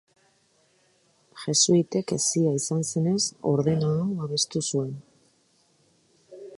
Jesuitek 1.41 2.13
hezia 2.15 2.55
izan 2.61 2.81
zenez, 2.93 3.21
ordena 3.53 3.93
hau 4.01 4.09
babestu 4.23 4.67
zuen. 4.69 4.93